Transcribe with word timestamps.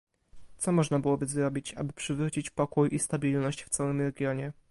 Co 0.57 0.71
można 0.71 0.99
byłoby 0.99 1.25
zrobić, 1.25 1.73
aby 1.73 1.93
przywrócić 1.93 2.49
pokój 2.49 2.89
i 2.91 2.99
stabilność 2.99 3.63
w 3.63 3.69
całym 3.69 4.01
regionie? 4.01 4.51